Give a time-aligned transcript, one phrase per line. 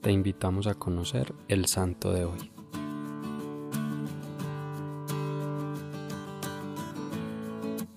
[0.00, 2.50] te invitamos a conocer el santo de hoy.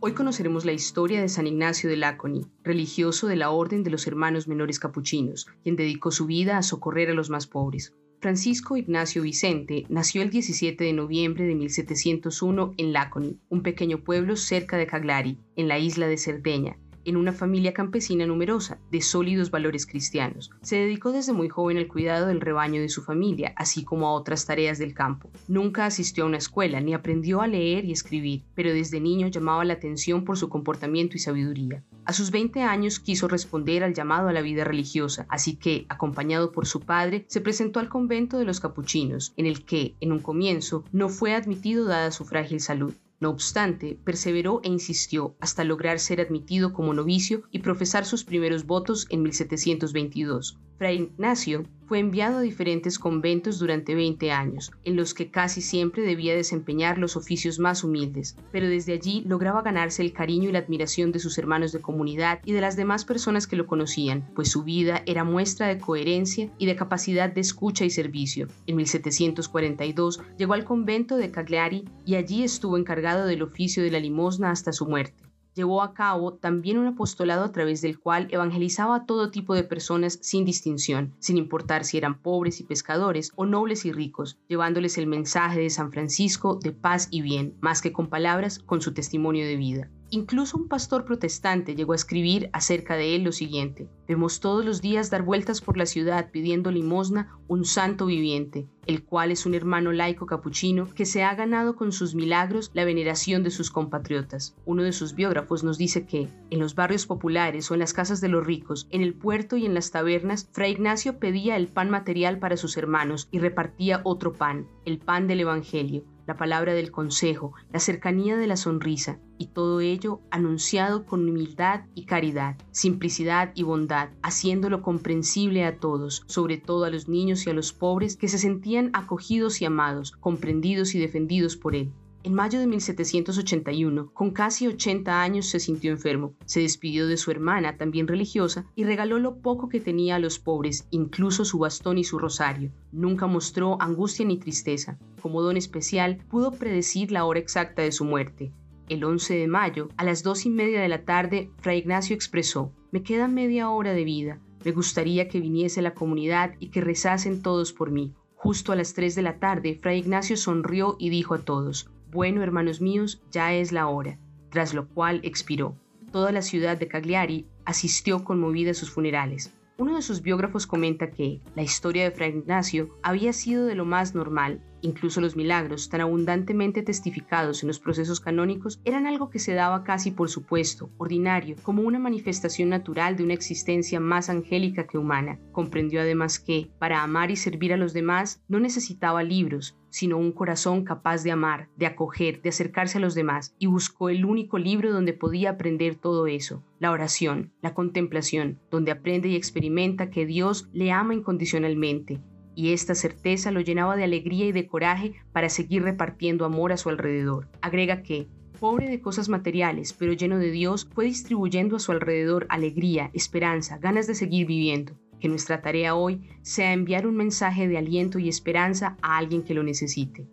[0.00, 4.06] Hoy conoceremos la historia de San Ignacio de Laconi, religioso de la Orden de los
[4.06, 7.94] Hermanos Menores Capuchinos, quien dedicó su vida a socorrer a los más pobres.
[8.20, 14.36] Francisco Ignacio Vicente nació el 17 de noviembre de 1701 en Laconi, un pequeño pueblo
[14.36, 19.50] cerca de Caglari, en la isla de Cerdeña, en una familia campesina numerosa, de sólidos
[19.50, 20.50] valores cristianos.
[20.62, 24.12] Se dedicó desde muy joven al cuidado del rebaño de su familia, así como a
[24.12, 25.30] otras tareas del campo.
[25.48, 29.64] Nunca asistió a una escuela ni aprendió a leer y escribir, pero desde niño llamaba
[29.64, 31.82] la atención por su comportamiento y sabiduría.
[32.04, 36.52] A sus 20 años quiso responder al llamado a la vida religiosa, así que, acompañado
[36.52, 40.20] por su padre, se presentó al convento de los capuchinos, en el que, en un
[40.20, 42.94] comienzo, no fue admitido dada su frágil salud.
[43.20, 48.66] No obstante, perseveró e insistió hasta lograr ser admitido como novicio y profesar sus primeros
[48.66, 50.58] votos en 1722.
[50.78, 56.02] Fray Ignacio fue enviado a diferentes conventos durante 20 años, en los que casi siempre
[56.02, 60.60] debía desempeñar los oficios más humildes, pero desde allí lograba ganarse el cariño y la
[60.60, 64.50] admiración de sus hermanos de comunidad y de las demás personas que lo conocían, pues
[64.50, 68.48] su vida era muestra de coherencia y de capacidad de escucha y servicio.
[68.66, 74.00] En 1742 llegó al convento de Cagliari y allí estuvo encargado del oficio de la
[74.00, 78.96] limosna hasta su muerte llevó a cabo también un apostolado a través del cual evangelizaba
[78.96, 83.46] a todo tipo de personas sin distinción, sin importar si eran pobres y pescadores o
[83.46, 87.92] nobles y ricos, llevándoles el mensaje de San Francisco de paz y bien, más que
[87.92, 89.88] con palabras, con su testimonio de vida.
[90.14, 94.80] Incluso un pastor protestante llegó a escribir acerca de él lo siguiente, vemos todos los
[94.80, 99.54] días dar vueltas por la ciudad pidiendo limosna un santo viviente, el cual es un
[99.54, 104.54] hermano laico capuchino que se ha ganado con sus milagros la veneración de sus compatriotas.
[104.64, 108.20] Uno de sus biógrafos nos dice que, en los barrios populares o en las casas
[108.20, 111.90] de los ricos, en el puerto y en las tabernas, Fray Ignacio pedía el pan
[111.90, 116.90] material para sus hermanos y repartía otro pan, el pan del Evangelio, la palabra del
[116.90, 123.52] consejo, la cercanía de la sonrisa, y todo ello anunciado con humildad y caridad, simplicidad
[123.54, 128.16] y bondad, haciéndolo comprensible a todos, sobre todo a los niños y a los pobres
[128.16, 131.92] que se sentían acogidos y amados, comprendidos y defendidos por él.
[132.24, 136.32] En mayo de 1781, con casi 80 años, se sintió enfermo.
[136.46, 140.38] Se despidió de su hermana, también religiosa, y regaló lo poco que tenía a los
[140.38, 142.72] pobres, incluso su bastón y su rosario.
[142.92, 144.98] Nunca mostró angustia ni tristeza.
[145.20, 148.52] Como don especial, pudo predecir la hora exacta de su muerte.
[148.88, 152.72] El 11 de mayo, a las dos y media de la tarde, Fray Ignacio expresó,
[152.90, 157.42] me queda media hora de vida, me gustaría que viniese la comunidad y que rezasen
[157.42, 158.14] todos por mí.
[158.34, 162.44] Justo a las 3 de la tarde, Fray Ignacio sonrió y dijo a todos, bueno,
[162.44, 165.74] hermanos míos, ya es la hora, tras lo cual expiró.
[166.12, 169.52] Toda la ciudad de Cagliari asistió conmovida a sus funerales.
[169.78, 173.84] Uno de sus biógrafos comenta que la historia de Fray Ignacio había sido de lo
[173.84, 179.38] más normal Incluso los milagros, tan abundantemente testificados en los procesos canónicos, eran algo que
[179.38, 184.86] se daba casi por supuesto, ordinario, como una manifestación natural de una existencia más angélica
[184.86, 185.38] que humana.
[185.52, 190.32] Comprendió además que, para amar y servir a los demás, no necesitaba libros, sino un
[190.32, 194.58] corazón capaz de amar, de acoger, de acercarse a los demás, y buscó el único
[194.58, 200.26] libro donde podía aprender todo eso, la oración, la contemplación, donde aprende y experimenta que
[200.26, 202.20] Dios le ama incondicionalmente,
[202.56, 206.76] y esta certeza lo llenaba de alegría y de coraje para seguir repartiendo amor a
[206.76, 207.48] su alrededor.
[207.60, 208.26] Agrega que,
[208.58, 213.78] pobre de cosas materiales, pero lleno de Dios, fue distribuyendo a su alrededor alegría, esperanza,
[213.78, 214.98] ganas de seguir viviendo.
[215.20, 219.54] Que nuestra tarea hoy sea enviar un mensaje de aliento y esperanza a alguien que
[219.54, 220.26] lo necesite.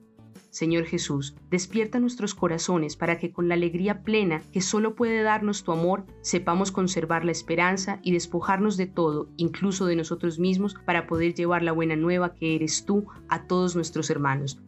[0.52, 5.64] Señor Jesús, despierta nuestros corazones para que con la alegría plena que solo puede darnos
[5.64, 11.08] tu amor, sepamos conservar la esperanza y despojarnos de todo, incluso de nosotros mismos, para
[11.08, 14.60] poder llevar la buena nueva que eres tú a todos nuestros hermanos.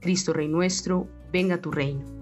[0.00, 2.15] Cristo Rey nuestro, venga tu reino.